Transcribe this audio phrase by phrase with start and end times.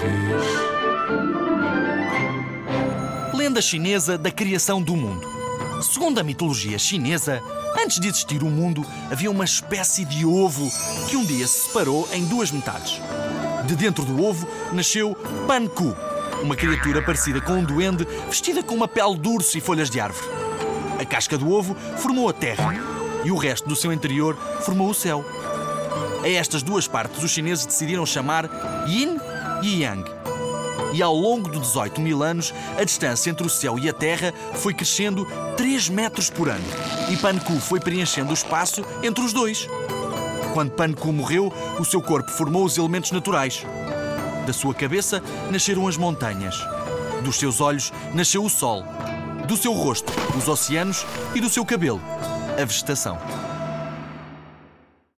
[0.00, 0.44] fiz.
[3.34, 5.28] Lenda chinesa da criação do mundo.
[5.82, 7.42] Segundo a mitologia chinesa,
[7.78, 10.70] antes de existir o mundo, havia uma espécie de ovo
[11.08, 13.00] que um dia se separou em duas metades.
[13.66, 15.14] De dentro do ovo nasceu
[15.46, 15.94] Panku,
[16.42, 20.00] uma criatura parecida com um duende, vestida com uma pele de urso e folhas de
[20.00, 20.28] árvore.
[20.98, 22.74] A casca do ovo formou a terra
[23.24, 25.24] e o resto do seu interior formou o céu.
[26.22, 28.48] A estas duas partes os chineses decidiram chamar
[28.86, 29.18] Yin
[29.62, 30.10] e Yang.
[30.92, 34.34] E ao longo de 18 mil anos, a distância entre o céu e a terra
[34.54, 36.64] foi crescendo 3 metros por ano.
[37.08, 39.66] E Panku foi preenchendo o espaço entre os dois.
[40.52, 43.64] Quando Panku morreu, o seu corpo formou os elementos naturais.
[44.46, 46.56] Da sua cabeça nasceram as montanhas.
[47.22, 48.84] Dos seus olhos nasceu o sol.
[49.46, 52.00] Do seu rosto, os oceanos e do seu cabelo,
[52.60, 53.18] a vegetação.